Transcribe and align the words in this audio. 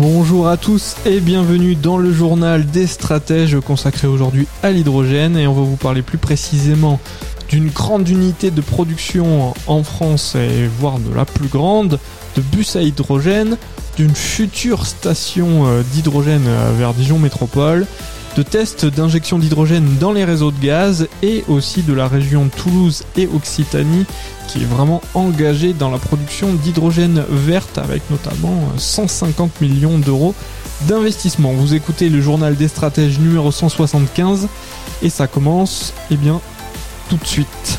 Bonjour 0.00 0.48
à 0.48 0.56
tous 0.56 0.96
et 1.04 1.20
bienvenue 1.20 1.74
dans 1.74 1.98
le 1.98 2.10
journal 2.10 2.64
des 2.64 2.86
stratèges 2.86 3.60
consacré 3.60 4.08
aujourd'hui 4.08 4.48
à 4.62 4.70
l'hydrogène 4.70 5.36
et 5.36 5.46
on 5.46 5.52
va 5.52 5.60
vous 5.60 5.76
parler 5.76 6.00
plus 6.00 6.16
précisément 6.16 6.98
d'une 7.50 7.68
grande 7.68 8.08
unité 8.08 8.50
de 8.50 8.62
production 8.62 9.52
en 9.66 9.82
France 9.84 10.36
et 10.36 10.66
voire 10.66 11.00
de 11.00 11.14
la 11.14 11.26
plus 11.26 11.48
grande 11.48 11.98
de 12.34 12.40
bus 12.40 12.76
à 12.76 12.82
hydrogène, 12.82 13.58
d'une 13.98 14.14
future 14.14 14.86
station 14.86 15.66
euh, 15.66 15.82
d'hydrogène 15.92 16.46
euh, 16.46 16.72
vers 16.78 16.94
Dijon 16.94 17.18
Métropole, 17.18 17.86
de 18.40 18.42
tests 18.42 18.86
d'injection 18.86 19.38
d'hydrogène 19.38 19.98
dans 19.98 20.12
les 20.12 20.24
réseaux 20.24 20.50
de 20.50 20.58
gaz 20.58 21.08
et 21.22 21.44
aussi 21.46 21.82
de 21.82 21.92
la 21.92 22.08
région 22.08 22.48
Toulouse 22.48 23.04
et 23.14 23.26
Occitanie 23.26 24.06
qui 24.48 24.62
est 24.62 24.64
vraiment 24.64 25.02
engagée 25.12 25.74
dans 25.74 25.90
la 25.90 25.98
production 25.98 26.54
d'hydrogène 26.54 27.22
verte 27.28 27.76
avec 27.76 28.00
notamment 28.10 28.62
150 28.78 29.60
millions 29.60 29.98
d'euros 29.98 30.34
d'investissement. 30.88 31.52
Vous 31.52 31.74
écoutez 31.74 32.08
le 32.08 32.22
journal 32.22 32.56
des 32.56 32.68
stratèges 32.68 33.18
numéro 33.18 33.52
175 33.52 34.48
et 35.02 35.10
ça 35.10 35.26
commence 35.26 35.92
eh 36.10 36.16
bien 36.16 36.40
tout 37.10 37.18
de 37.18 37.26
suite. 37.26 37.78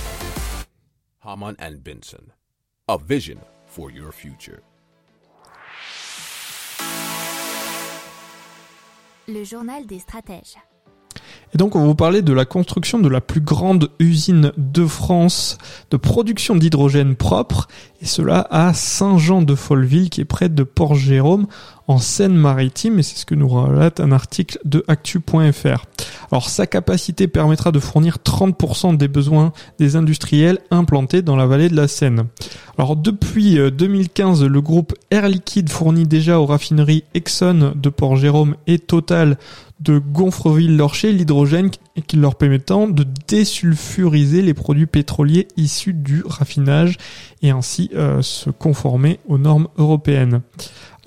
Le 9.33 9.45
journal 9.45 9.85
des 9.85 9.99
stratèges. 9.99 10.57
Et 11.53 11.57
donc 11.57 11.75
on 11.75 11.79
va 11.79 11.85
vous 11.85 11.95
parler 11.95 12.21
de 12.21 12.33
la 12.33 12.45
construction 12.45 12.99
de 12.99 13.09
la 13.09 13.19
plus 13.19 13.41
grande 13.41 13.89
usine 13.99 14.53
de 14.57 14.85
France 14.85 15.57
de 15.89 15.97
production 15.97 16.55
d'hydrogène 16.55 17.15
propre, 17.15 17.67
et 18.01 18.05
cela 18.05 18.47
à 18.49 18.73
Saint-Jean-de-Folleville 18.73 20.09
qui 20.09 20.21
est 20.21 20.25
près 20.25 20.49
de 20.49 20.63
Port-Jérôme 20.63 21.47
en 21.87 21.97
Seine-Maritime, 21.97 22.99
et 22.99 23.03
c'est 23.03 23.17
ce 23.17 23.25
que 23.25 23.35
nous 23.35 23.49
relate 23.49 23.99
un 23.99 24.13
article 24.13 24.59
de 24.63 24.85
actu.fr. 24.87 25.85
Alors 26.31 26.49
sa 26.49 26.65
capacité 26.67 27.27
permettra 27.27 27.73
de 27.73 27.79
fournir 27.79 28.19
30% 28.23 28.95
des 28.95 29.09
besoins 29.09 29.51
des 29.77 29.97
industriels 29.97 30.59
implantés 30.71 31.21
dans 31.21 31.35
la 31.35 31.45
vallée 31.45 31.67
de 31.67 31.75
la 31.75 31.89
Seine. 31.89 32.27
Alors 32.77 32.95
depuis 32.95 33.59
2015, 33.71 34.45
le 34.45 34.61
groupe 34.61 34.93
Air 35.11 35.27
Liquide 35.27 35.69
fournit 35.69 36.07
déjà 36.07 36.39
aux 36.39 36.45
raffineries 36.45 37.03
Exxon 37.13 37.73
de 37.75 37.89
Port-Jérôme 37.89 38.55
et 38.67 38.79
Total 38.79 39.37
de 39.81 39.99
Gonfreville-Lorcher 39.99 41.11
l'hydrogène 41.11 41.71
qui 42.07 42.17
leur 42.17 42.35
permettant 42.35 42.87
de 42.87 43.05
désulfuriser 43.27 44.41
les 44.41 44.53
produits 44.53 44.85
pétroliers 44.85 45.47
issus 45.57 45.93
du 45.93 46.23
raffinage 46.25 46.97
et 47.41 47.49
ainsi 47.49 47.89
euh, 47.95 48.21
se 48.21 48.49
conformer 48.49 49.19
aux 49.27 49.37
normes 49.37 49.67
européennes. 49.77 50.41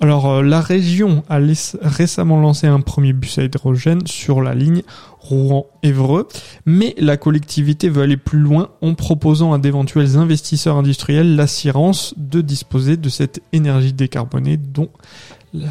Alors 0.01 0.29
euh, 0.29 0.43
la 0.43 0.59
région 0.59 1.23
a 1.29 1.39
récemment 1.81 2.39
lancé 2.39 2.67
un 2.67 2.81
premier 2.81 3.13
bus 3.13 3.37
à 3.37 3.43
hydrogène 3.43 4.05
sur 4.05 4.41
la 4.41 4.53
ligne 4.53 4.83
Rouen-Évreux, 5.19 6.27
mais 6.65 6.93
la 6.97 7.17
collectivité 7.17 7.89
veut 7.89 8.03
aller 8.03 8.17
plus 8.17 8.39
loin 8.39 8.69
en 8.81 8.93
proposant 8.93 9.53
à 9.53 9.57
d'éventuels 9.57 10.17
investisseurs 10.17 10.75
industriels 10.75 11.35
l'assurance 11.35 12.13
de 12.17 12.41
disposer 12.41 12.97
de 12.97 13.09
cette 13.09 13.41
énergie 13.53 13.93
décarbonée 13.93 14.57
dont 14.57 14.89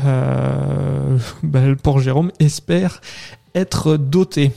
euh, 0.05 1.19
bah, 1.43 1.67
le 1.67 1.77
Port 1.77 2.01
Jérôme 2.01 2.31
espère 2.39 3.01
être 3.55 3.97
doté. 3.97 4.53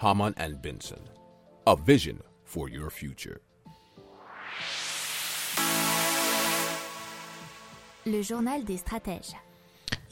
Haman 0.00 0.32
and 0.38 0.58
Benson, 0.62 1.00
a 1.66 1.74
vision 1.86 2.16
for 2.44 2.68
your 2.68 2.90
future. 2.90 3.38
Le 8.06 8.20
journal 8.20 8.64
des 8.64 8.76
stratèges. 8.76 9.34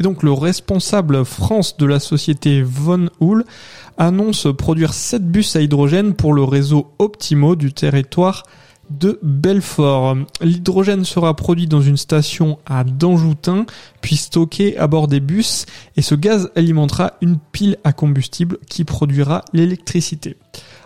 Et 0.01 0.03
donc 0.03 0.23
le 0.23 0.33
responsable 0.33 1.25
France 1.25 1.77
de 1.77 1.85
la 1.85 2.01
société 2.01 2.63
Von 2.63 3.11
Hull 3.21 3.45
annonce 3.99 4.49
produire 4.57 4.95
7 4.95 5.31
bus 5.31 5.57
à 5.57 5.61
hydrogène 5.61 6.15
pour 6.15 6.33
le 6.33 6.43
réseau 6.43 6.93
Optimo 6.99 7.55
du 7.55 7.73
territoire 7.73 8.45
de 8.91 9.19
Belfort. 9.23 10.17
L'hydrogène 10.41 11.05
sera 11.05 11.35
produit 11.35 11.67
dans 11.67 11.81
une 11.81 11.97
station 11.97 12.59
à 12.67 12.85
Danjoutin, 12.85 13.67
puis 14.01 14.17
stocké 14.17 14.77
à 14.77 14.87
bord 14.87 15.09
des 15.09 15.21
bus, 15.21 15.67
et 15.97 16.03
ce 16.03 16.15
gaz 16.15 16.51
alimentera 16.57 17.15
une 17.21 17.39
pile 17.53 17.79
à 17.85 17.93
combustible 17.93 18.59
qui 18.69 18.85
produira 18.85 19.45
l'électricité. 19.53 20.37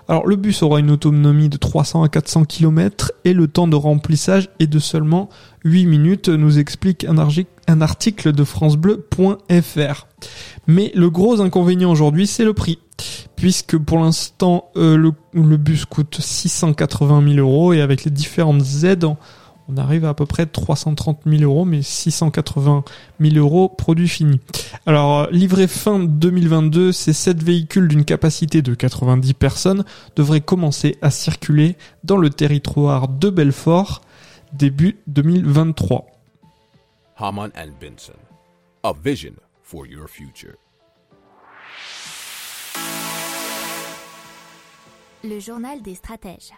Alors 0.09 0.27
le 0.27 0.37
bus 0.37 0.63
aura 0.63 0.79
une 0.79 0.91
autonomie 0.91 1.49
de 1.49 1.57
300 1.57 2.05
à 2.05 2.09
400 2.09 2.45
km 2.45 3.13
et 3.25 3.33
le 3.33 3.49
temps 3.49 3.67
de 3.67 3.75
remplissage 3.75 4.49
est 4.61 4.69
de 4.69 4.79
seulement 4.79 5.29
8 5.65 5.87
minutes, 5.87 6.29
nous 6.29 6.59
explique 6.59 7.05
un, 7.05 7.81
article 7.81 8.33
de 8.33 8.45
francebleu.fr. 8.45 10.07
Mais 10.69 10.93
le 10.95 11.11
gros 11.11 11.41
inconvénient 11.41 11.91
aujourd'hui, 11.91 12.29
c'est 12.29 12.45
le 12.45 12.55
prix. 12.55 12.79
Puisque 13.35 13.77
pour 13.77 13.99
l'instant, 13.99 14.71
euh, 14.77 14.97
le, 14.97 15.57
bus 15.57 15.85
coûte 15.85 16.19
680 16.21 17.35
000 17.35 17.39
euros 17.39 17.73
et 17.73 17.81
avec 17.81 18.05
les 18.05 18.11
différentes 18.11 18.63
aides, 18.85 19.07
on 19.69 19.77
arrive 19.77 20.05
à 20.05 20.11
à 20.11 20.15
peu 20.15 20.27
près 20.27 20.47
330 20.47 21.21
000 21.27 21.43
euros, 21.43 21.65
mais 21.65 21.83
680 21.83 22.85
000 23.21 23.35
euros 23.37 23.69
produit 23.69 24.09
fini. 24.09 24.41
Alors, 24.87 25.21
euh, 25.21 25.27
livré 25.31 25.67
fin 25.67 25.99
2022, 25.99 26.93
ces 26.93 27.13
7 27.13 27.43
véhicules 27.43 27.89
d'une 27.89 28.05
capacité 28.05 28.63
de 28.63 28.75
90 28.75 29.35
personnes 29.35 29.85
devraient 30.15 30.41
commencer 30.41 30.97
à 31.03 31.11
circuler 31.11 31.77
dans 32.05 32.17
le 32.17 32.31
territoire 32.31 33.09
de 33.09 33.29
Belfort 33.31 34.03
début 34.53 34.99
2023. 35.09 36.07
Haman 37.19 37.51
and 37.57 37.73
Benson, 37.81 38.13
a 38.85 38.93
vision 38.93 39.35
for 39.63 39.87
your 39.87 40.09
future. 40.09 40.55
Le 45.25 45.41
journal 45.41 45.83
des 45.83 45.97
stratèges. 45.97 46.53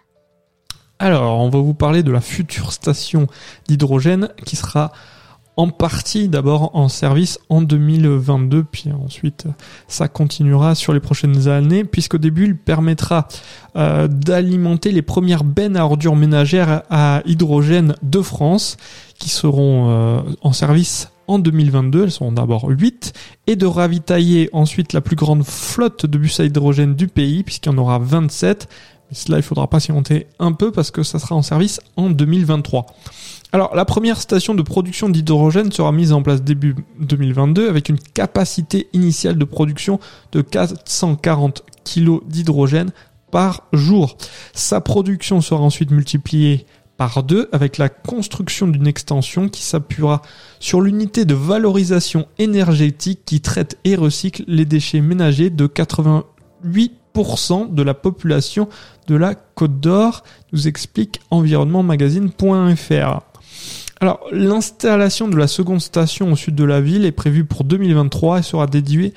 Alors, 1.01 1.39
on 1.39 1.49
va 1.49 1.61
vous 1.61 1.75
parler 1.75 2.03
de 2.03 2.11
la 2.11 2.21
future 2.21 2.73
station 2.73 3.29
d'hydrogène 3.69 4.31
qui 4.45 4.57
sera 4.57 4.91
en 5.57 5.69
partie 5.71 6.29
d'abord 6.29 6.75
en 6.75 6.89
service 6.89 7.39
en 7.49 7.63
2022, 7.63 8.65
puis 8.65 8.91
ensuite 9.05 9.47
ça 9.89 10.07
continuera 10.07 10.77
sur 10.77 10.93
les 10.93 11.01
prochaines 11.01 11.49
années, 11.49 11.85
puisqu'au 11.85 12.19
début 12.19 12.47
il 12.47 12.57
permettra 12.57 13.27
euh, 13.77 14.07
d'alimenter 14.07 14.93
les 14.93 15.03
premières 15.03 15.43
bennes 15.43 15.77
à 15.77 15.85
ordures 15.85 16.15
ménagères 16.15 16.83
à 16.91 17.23
hydrogène 17.27 17.95
de 18.03 18.21
France, 18.21 18.77
qui 19.19 19.29
seront 19.29 19.91
euh, 19.91 20.21
en 20.43 20.53
service 20.53 21.11
en 21.29 21.39
2022, 21.39 22.05
elles 22.05 22.11
sont 22.11 22.33
d'abord 22.33 22.69
8, 22.69 23.13
et 23.47 23.57
de 23.57 23.67
ravitailler 23.67 24.51
ensuite 24.53 24.93
la 24.93 25.01
plus 25.01 25.17
grande 25.17 25.45
flotte 25.45 26.07
de 26.07 26.19
bus 26.19 26.41
à 26.41 26.45
hydrogène 26.45 26.95
du 26.95 27.07
pays, 27.09 27.43
puisqu'il 27.43 27.71
y 27.71 27.75
en 27.75 27.79
aura 27.79 27.99
27, 27.99 28.69
mais 29.11 29.17
cela 29.17 29.39
il 29.39 29.43
faudra 29.43 29.69
patienter 29.69 30.27
un 30.39 30.53
peu 30.53 30.71
parce 30.73 30.91
que 30.91 31.03
ça 31.03 31.19
sera 31.19 31.35
en 31.35 31.43
service 31.43 31.81
en 31.97 32.11
2023. 32.11 32.87
Alors, 33.51 33.75
la 33.75 33.87
première 33.87 34.21
station 34.21 34.55
de 34.55 34.61
production 34.61 35.09
d'hydrogène 35.09 35.73
sera 35.73 35.91
mise 35.91 36.13
en 36.13 36.23
place 36.23 36.43
début 36.43 36.77
2022 37.01 37.71
avec 37.71 37.89
une 37.89 37.99
capacité 37.99 38.89
initiale 38.93 39.39
de 39.39 39.45
production 39.45 40.01
de 40.33 40.43
440 40.43 41.65
kg 41.85 42.21
d'hydrogène 42.27 42.91
par 43.31 43.63
jour. 43.73 44.19
Sa 44.53 44.83
production 44.83 45.41
sera 45.41 45.61
ensuite 45.61 45.91
multipliée 45.91 46.67
par 46.99 47.23
deux 47.23 47.49
avec 47.53 47.79
la 47.79 47.89
construction 47.89 48.67
d'une 48.67 48.87
extension 48.87 49.49
qui 49.49 49.63
s'appuiera 49.63 50.21
sur 50.61 50.83
l'unité 50.83 51.25
de 51.25 51.35
valorisation 51.35 52.27
énergétique 52.39 53.21
qui 53.25 53.41
traite 53.41 53.79
et 53.85 53.95
recycle 53.95 54.45
les 54.47 54.67
déchets 54.67 55.01
ménagers 55.01 55.49
de 55.49 55.67
88% 55.67 56.91
de 57.19 57.83
la 57.83 57.95
population 57.95 58.69
de 59.07 59.17
la 59.17 59.35
Côte 59.35 59.81
d'Or, 59.81 60.23
nous 60.53 60.69
explique 60.69 61.21
environnementmagazine.fr. 61.31 63.21
Alors, 64.01 64.21
l'installation 64.31 65.27
de 65.27 65.37
la 65.37 65.49
seconde 65.49 65.81
station 65.81 66.31
au 66.33 66.37
sud 66.37 66.55
de 66.55 66.63
la 66.65 66.81
ville 66.81 67.05
est 67.05 67.13
prévue 67.13 67.45
pour 67.45 67.65
2023 67.65 68.39
et 68.39 68.43
sera 68.43 68.69
dédiée 68.69 69.15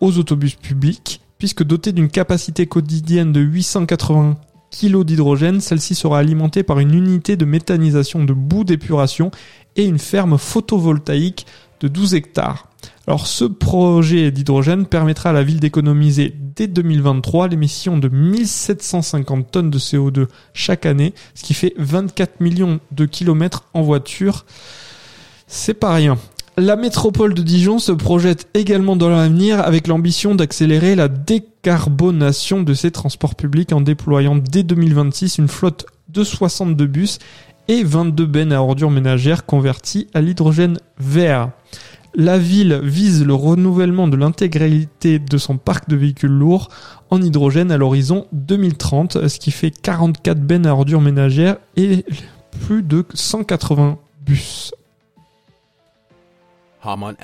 aux 0.00 0.16
autobus 0.18 0.54
publics, 0.54 1.20
puisque 1.38 1.64
dotée 1.64 1.90
d'une 1.92 2.08
capacité 2.08 2.66
quotidienne 2.66 3.32
de 3.32 3.40
880 3.40 4.36
kg 4.70 5.04
d'hydrogène. 5.04 5.60
Celle-ci 5.60 5.96
sera 5.96 6.20
alimentée 6.20 6.62
par 6.62 6.78
une 6.78 6.94
unité 6.94 7.36
de 7.36 7.44
méthanisation 7.44 8.22
de 8.24 8.32
boue 8.32 8.62
d'épuration 8.62 9.32
et 9.74 9.84
une 9.84 9.98
ferme 9.98 10.38
photovoltaïque 10.38 11.46
de 11.80 11.88
12 11.88 12.14
hectares. 12.14 12.68
Alors 13.10 13.26
ce 13.26 13.44
projet 13.44 14.30
d'hydrogène 14.30 14.86
permettra 14.86 15.30
à 15.30 15.32
la 15.32 15.42
ville 15.42 15.58
d'économiser 15.58 16.32
dès 16.54 16.68
2023 16.68 17.48
l'émission 17.48 17.98
de 17.98 18.06
1750 18.06 19.50
tonnes 19.50 19.68
de 19.68 19.80
CO2 19.80 20.28
chaque 20.54 20.86
année, 20.86 21.12
ce 21.34 21.42
qui 21.42 21.54
fait 21.54 21.74
24 21.76 22.38
millions 22.38 22.78
de 22.92 23.06
kilomètres 23.06 23.64
en 23.74 23.82
voiture. 23.82 24.46
C'est 25.48 25.74
pas 25.74 25.92
rien. 25.92 26.18
La 26.56 26.76
métropole 26.76 27.34
de 27.34 27.42
Dijon 27.42 27.80
se 27.80 27.90
projette 27.90 28.46
également 28.54 28.94
dans 28.94 29.08
l'avenir 29.08 29.58
avec 29.58 29.88
l'ambition 29.88 30.36
d'accélérer 30.36 30.94
la 30.94 31.08
décarbonation 31.08 32.62
de 32.62 32.74
ses 32.74 32.92
transports 32.92 33.34
publics 33.34 33.72
en 33.72 33.80
déployant 33.80 34.36
dès 34.36 34.62
2026 34.62 35.38
une 35.38 35.48
flotte 35.48 35.84
de 36.10 36.22
62 36.22 36.86
bus 36.86 37.18
et 37.66 37.82
22 37.82 38.26
bennes 38.26 38.52
à 38.52 38.62
ordures 38.62 38.90
ménagères 38.90 39.46
converties 39.46 40.06
à 40.14 40.20
l'hydrogène 40.20 40.78
vert. 40.98 41.50
La 42.14 42.38
ville 42.38 42.80
vise 42.82 43.24
le 43.24 43.34
renouvellement 43.34 44.08
de 44.08 44.16
l'intégralité 44.16 45.18
de 45.18 45.38
son 45.38 45.58
parc 45.58 45.88
de 45.88 45.96
véhicules 45.96 46.30
lourds 46.30 46.68
en 47.10 47.22
hydrogène 47.22 47.70
à 47.70 47.78
l'horizon 47.78 48.26
2030, 48.32 49.28
ce 49.28 49.38
qui 49.38 49.50
fait 49.50 49.70
44 49.70 50.40
bennes 50.40 50.66
à 50.66 50.72
ordures 50.72 51.00
ménagères 51.00 51.58
et 51.76 52.04
plus 52.66 52.82
de 52.82 53.04
180 53.14 53.98
bus. 54.24 54.72
Haman. 56.82 57.14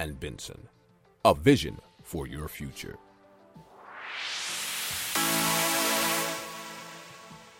A 1.24 1.34
vision 1.34 1.74
for 2.04 2.26
your 2.26 2.48
future. 2.48 3.05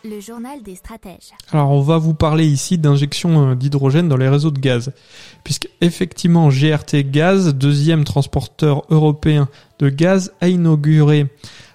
Le 0.08 0.20
journal 0.20 0.62
des 0.62 0.76
stratèges. 0.76 1.32
Alors 1.50 1.70
on 1.70 1.81
va 1.81 1.99
vous 1.99 2.14
parler 2.14 2.47
ici 2.47 2.79
d'injection 2.79 3.50
euh, 3.50 3.55
d'hydrogène 3.56 4.08
dans 4.08 4.17
les 4.17 4.29
réseaux 4.29 4.53
de 4.53 4.61
gaz, 4.61 4.93
puisque 5.43 5.69
effectivement 5.81 6.49
GRT 6.49 7.11
Gaz, 7.11 7.55
deuxième 7.55 8.05
transporteur 8.05 8.85
européen 8.91 9.49
de 9.81 9.88
gaz, 9.88 10.32
a 10.41 10.49
inauguré 10.49 11.26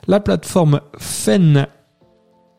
la 0.07 0.21
plateforme 0.21 0.79
FEN 0.97 1.67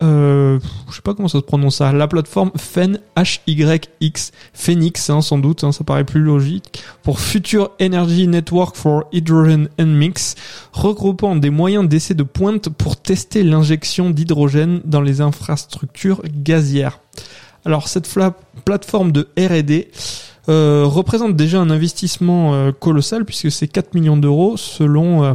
euh, 0.03 0.59
je 0.91 0.97
sais 0.97 1.03
pas 1.03 1.15
comment 1.15 1.29
ça 1.29 1.39
se 1.39 1.45
prononce 1.45 1.77
ça, 1.77 1.93
la 1.93 2.09
plateforme 2.09 2.51
FEN 2.57 2.99
HYX, 3.17 4.33
Phoenix 4.53 5.11
hein, 5.11 5.21
sans 5.21 5.39
doute, 5.39 5.65
hein, 5.65 5.73
ça 5.73 5.85
paraît 5.85 6.05
plus 6.05 6.21
logique, 6.21 6.83
pour 7.03 7.21
Future 7.21 7.71
Energy 7.81 8.27
Network 8.27 8.77
for 8.77 9.05
Hydrogen 9.13 9.69
and 9.79 9.87
Mix, 9.87 10.35
regroupant 10.73 11.37
des 11.37 11.51
moyens 11.51 11.89
d'essai 11.89 12.15
de 12.15 12.23
pointe 12.23 12.69
pour 12.69 12.97
tester 12.97 13.43
l'injection 13.43 14.11
d'hydrogène 14.11 14.81
dans 14.85 15.01
les 15.01 15.21
infrastructures 15.21 16.23
gazières. 16.27 16.99
Alors 17.65 17.89
cette 17.89 18.09
plateforme 18.65 19.13
de 19.13 19.29
R&D 19.39 19.91
euh, 20.49 20.83
représente 20.85 21.37
déjà 21.37 21.61
un 21.61 21.71
investissement 21.71 22.55
euh, 22.55 22.73
colossal 22.73 23.25
puisque 23.25 23.53
c'est 23.53 23.69
4 23.69 23.95
millions 23.95 24.17
d'euros 24.17 24.57
selon 24.57 25.23
euh, 25.23 25.35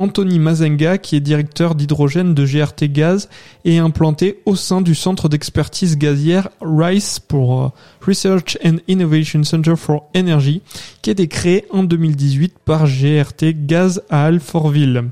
Anthony 0.00 0.40
Mazenga, 0.40 0.98
qui 0.98 1.14
est 1.14 1.20
directeur 1.20 1.76
d'hydrogène 1.76 2.34
de 2.34 2.44
GRT 2.44 2.90
Gaz, 2.90 3.28
est 3.64 3.78
implanté 3.78 4.40
au 4.44 4.56
sein 4.56 4.80
du 4.80 4.94
centre 4.94 5.28
d'expertise 5.28 5.96
gazière 5.96 6.48
RICE 6.60 7.20
pour 7.20 7.62
euh, 7.62 7.68
Research 8.04 8.58
and 8.64 8.78
Innovation 8.88 9.44
Center 9.44 9.76
for 9.76 10.10
Energy, 10.16 10.62
qui 11.00 11.10
a 11.10 11.12
été 11.12 11.28
créé 11.28 11.66
en 11.70 11.84
2018 11.84 12.56
par 12.64 12.86
GRT 12.86 13.66
Gaz 13.66 14.02
à 14.10 14.24
Alfortville. 14.24 15.04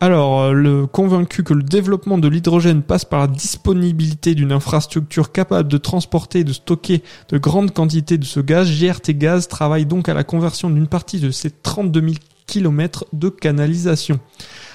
Alors, 0.00 0.40
euh, 0.40 0.52
le 0.52 0.88
convaincu 0.88 1.44
que 1.44 1.54
le 1.54 1.62
développement 1.62 2.18
de 2.18 2.26
l'hydrogène 2.26 2.82
passe 2.82 3.04
par 3.04 3.20
la 3.20 3.28
disponibilité 3.28 4.34
d'une 4.34 4.50
infrastructure 4.50 5.30
capable 5.30 5.68
de 5.68 5.78
transporter 5.78 6.40
et 6.40 6.44
de 6.44 6.52
stocker 6.52 7.04
de 7.28 7.38
grandes 7.38 7.72
quantités 7.72 8.18
de 8.18 8.24
ce 8.24 8.40
gaz, 8.40 8.68
GRT 8.68 9.12
Gaz 9.12 9.46
travaille 9.46 9.86
donc 9.86 10.08
à 10.08 10.14
la 10.14 10.24
conversion 10.24 10.70
d'une 10.70 10.88
partie 10.88 11.20
de 11.20 11.30
ces 11.30 11.52
32 11.52 12.00
000 12.00 12.14
km 12.46 13.06
de 13.12 13.28
canalisation. 13.28 14.18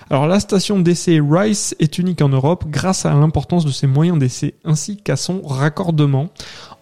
Alors 0.09 0.27
la 0.27 0.39
station 0.39 0.79
d'essai 0.79 1.19
Rice 1.21 1.75
est 1.79 1.97
unique 1.97 2.21
en 2.21 2.29
Europe 2.29 2.65
grâce 2.69 3.05
à 3.05 3.13
l'importance 3.13 3.65
de 3.65 3.71
ses 3.71 3.87
moyens 3.87 4.17
d'essai 4.17 4.55
ainsi 4.63 4.97
qu'à 4.97 5.17
son 5.17 5.41
raccordement 5.41 6.29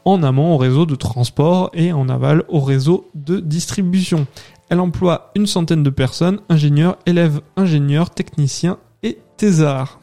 en 0.05 0.21
amont 0.21 0.53
au 0.53 0.57
réseau 0.57 0.85
de 0.85 0.95
transport 0.95 1.71
et 1.73 1.91
en 1.91 2.07
aval 2.07 2.43
au 2.47 2.59
réseau 2.59 3.09
de 3.15 3.39
distribution. 3.39 4.27
Elle 4.69 4.79
emploie 4.79 5.31
une 5.35 5.47
centaine 5.47 5.83
de 5.83 5.89
personnes, 5.89 6.39
ingénieurs, 6.49 6.97
élèves, 7.05 7.41
ingénieurs, 7.55 8.11
techniciens 8.11 8.77
et 9.01 9.17
thésards. 9.37 9.99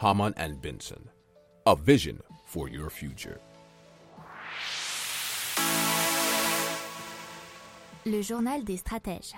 Haman 0.00 0.32
and 0.38 0.54
Benson. 0.62 1.00
A 1.66 1.74
vision 1.74 2.16
for 2.46 2.68
your 2.68 2.90
future. 2.90 3.36
Le 8.06 8.22
journal 8.22 8.64
des 8.64 8.76
stratèges. 8.76 9.34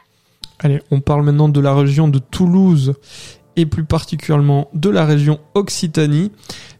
Allez, 0.58 0.80
on 0.90 1.00
parle 1.00 1.24
maintenant 1.24 1.48
de 1.48 1.60
la 1.60 1.74
région 1.74 2.08
de 2.08 2.18
Toulouse 2.18 2.94
et 3.56 3.66
plus 3.66 3.84
particulièrement 3.84 4.68
de 4.74 4.88
la 4.90 5.04
région 5.04 5.40
Occitanie, 5.54 6.30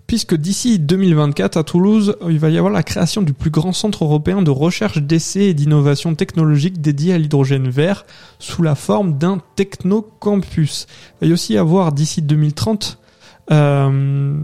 puisque 0.07 0.35
d'ici 0.35 0.79
2024 0.79 1.57
à 1.57 1.65
Toulouse, 1.65 2.17
il 2.29 2.39
va 2.39 2.51
y 2.51 2.59
avoir 2.59 2.73
la 2.73 2.83
création 2.83 3.23
du 3.23 3.33
plus 3.33 3.51
grand 3.51 3.73
centre 3.73 4.05
européen 4.05 4.43
de 4.43 4.51
recherche, 4.51 4.99
d'essai 4.99 5.47
et 5.47 5.55
d'innovation 5.55 6.15
technologique 6.15 6.81
dédié 6.81 7.15
à 7.15 7.19
l'hydrogène 7.19 7.69
vert 7.69 8.05
sous 8.39 8.63
la 8.63 8.75
forme 8.75 9.19
d'un 9.19 9.41
technocampus. 9.57 10.87
Il 11.21 11.27
va 11.27 11.31
y 11.31 11.33
aussi 11.33 11.57
avoir 11.57 11.93
d'ici 11.93 12.23
2030 12.23 12.99
euh, 13.51 14.41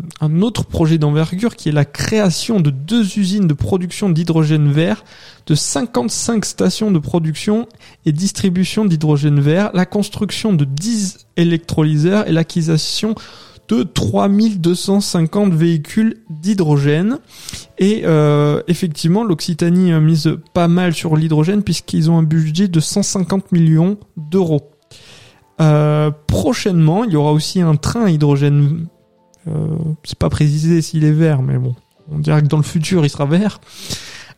un 0.46 0.48
autre 0.48 0.64
projet 0.64 0.96
d'envergure 0.96 1.56
qui 1.56 1.70
est 1.70 1.72
la 1.72 1.84
création 1.84 2.60
de 2.60 2.70
deux 2.70 3.19
usines 3.19 3.48
de 3.48 3.52
production 3.52 4.08
d'hydrogène 4.10 4.70
vert, 4.70 5.02
de 5.46 5.56
55 5.56 6.44
stations 6.44 6.93
de 6.93 7.00
production 7.00 7.66
et 8.04 8.12
distribution 8.12 8.84
d'hydrogène 8.84 9.40
vert, 9.40 9.70
la 9.75 9.87
construction 9.87 10.52
de 10.52 10.64
10 10.64 11.26
électrolyseurs 11.37 12.28
et 12.28 12.32
l'acquisition 12.32 13.16
de 13.66 13.82
3250 13.82 15.52
véhicules 15.52 16.19
d'hydrogène. 16.31 17.19
Et 17.78 18.02
euh, 18.04 18.62
effectivement, 18.69 19.25
l'Occitanie 19.25 19.92
mise 19.94 20.38
pas 20.54 20.69
mal 20.69 20.94
sur 20.94 21.16
l'hydrogène 21.16 21.64
puisqu'ils 21.64 22.08
ont 22.08 22.19
un 22.19 22.22
budget 22.22 22.69
de 22.69 22.78
150 22.78 23.50
millions 23.50 23.99
d'euros. 24.16 24.70
Euh, 25.60 26.12
prochainement, 26.28 27.02
il 27.02 27.14
y 27.14 27.16
aura 27.16 27.32
aussi 27.32 27.60
un 27.60 27.75
train 27.75 28.04
à 28.04 28.10
hydrogène 28.10 28.87
c'est 30.04 30.19
pas 30.19 30.31
précisé 30.31 30.82
s'il 30.82 31.04
est 31.04 31.12
vert, 31.12 31.43
mais 31.43 31.58
bon, 31.58 31.75
on 32.10 32.19
dirait 32.19 32.43
que 32.43 32.48
dans 32.48 32.56
le 32.56 32.62
futur 32.62 33.04
il 33.04 33.10
sera 33.10 33.26
vert. 33.26 33.60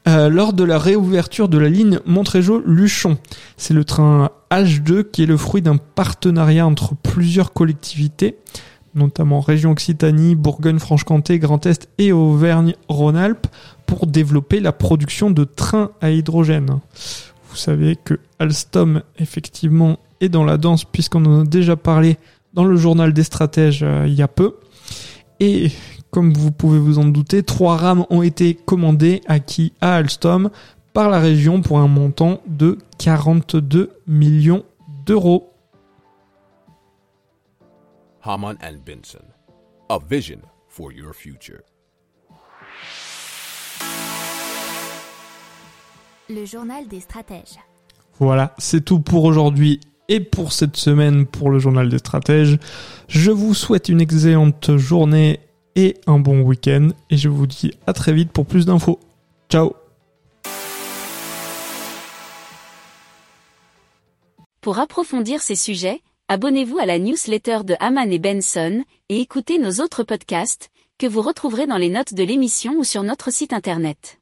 Euh, 0.09 0.31
lors 0.31 0.55
de 0.55 0.65
la 0.65 0.79
réouverture 0.79 1.49
de 1.49 1.59
la 1.59 1.69
ligne 1.69 2.01
Montrégeau-Luchon. 2.07 3.19
C'est 3.59 3.75
le 3.75 3.85
train 3.85 4.31
H2 4.51 5.05
qui 5.11 5.25
est 5.25 5.27
le 5.27 5.37
fruit 5.37 5.61
d'un 5.61 5.77
partenariat 5.77 6.67
entre 6.67 6.95
plusieurs 6.95 7.53
collectivités, 7.53 8.39
notamment 8.95 9.41
Région 9.41 9.73
Occitanie, 9.73 10.35
Bourgogne-Franche-Comté, 10.35 11.39
Grand 11.39 11.67
Est 11.67 11.91
et 11.99 12.13
Auvergne-Rhône-Alpes, 12.13 13.49
pour 13.87 14.07
développer 14.07 14.61
la 14.61 14.73
production 14.73 15.31
de 15.31 15.45
trains 15.45 15.91
à 16.01 16.11
hydrogène. 16.11 16.79
Vous 17.51 17.57
savez 17.57 17.97
que 18.03 18.19
Alstom, 18.39 19.03
effectivement, 19.19 19.99
est 20.23 20.31
dans 20.31 20.45
la 20.45 20.57
danse 20.57 20.85
puisqu'on 20.85 21.25
en 21.27 21.41
a 21.43 21.45
déjà 21.45 21.77
parlé 21.77 22.17
dans 22.55 22.65
le 22.65 22.77
journal 22.77 23.13
des 23.13 23.25
stratèges 23.25 23.83
euh, 23.83 24.07
il 24.07 24.15
y 24.15 24.23
a 24.23 24.29
peu. 24.29 24.55
Et 25.41 25.71
comme 26.11 26.33
vous 26.33 26.51
pouvez 26.51 26.79
vous 26.79 26.99
en 26.99 27.05
douter, 27.05 27.43
trois 27.43 27.77
rames 27.77 28.05
ont 28.11 28.23
été 28.23 28.55
commandées 28.55 29.21
acquis 29.27 29.73
à 29.81 29.95
Alstom 29.95 30.51
par 30.93 31.11
la 31.11 31.21
région 31.21 31.61
pour 31.63 31.79
un 31.79 31.87
montant 31.87 32.41
de 32.47 32.79
42 32.99 33.93
millions 34.07 34.65
d'euros. 35.07 35.53
Haman 38.23 38.57
and 38.63 38.79
Benson. 38.85 39.25
A 39.89 39.99
vision 40.11 40.41
for 40.69 40.93
your 40.93 41.15
future. 41.15 41.61
Le 46.29 46.45
journal 46.45 46.87
des 46.89 47.01
stratèges. 47.01 47.59
Voilà, 48.19 48.55
c'est 48.59 48.85
tout 48.85 49.01
pour 49.01 49.25
aujourd'hui 49.25 49.81
et 50.09 50.21
pour 50.21 50.53
cette 50.53 50.77
semaine 50.77 51.27
pour 51.27 51.51
le 51.51 51.59
journal 51.59 51.89
des 51.89 51.99
stratèges. 51.99 52.59
Je 53.09 53.31
vous 53.31 53.55
souhaite 53.55 53.89
une 53.89 54.01
excellente 54.01 54.77
journée 54.77 55.41
et 55.77 55.97
un 56.07 56.19
bon 56.19 56.41
week-end 56.41 56.89
et 57.11 57.17
je 57.17 57.29
vous 57.29 57.47
dis 57.47 57.73
à 57.87 57.93
très 57.93 58.13
vite 58.13 58.33
pour 58.33 58.47
plus 58.47 58.67
d'infos. 58.67 58.99
Ciao 59.51 59.73
Pour 64.61 64.81
approfondir 64.81 65.41
ces 65.41 65.55
sujets, 65.55 66.03
abonnez-vous 66.29 66.79
à 66.79 66.87
la 66.87 66.99
newsletter 66.99 67.61
de 67.65 67.75
Haman 67.81 68.13
et 68.13 68.19
Benson 68.19 68.85
et 69.09 69.21
écoutez 69.21 69.59
nos 69.59 69.81
autres 69.83 70.03
podcasts 70.03 70.71
que 70.99 71.07
vous 71.07 71.23
retrouverez 71.23 71.67
dans 71.67 71.77
les 71.77 71.91
notes 71.91 72.13
de 72.13 72.25
l'émission 72.25 72.75
ou 72.77 72.85
sur 72.85 73.05
notre 73.05 73.33
site 73.33 73.53
internet. 73.53 74.18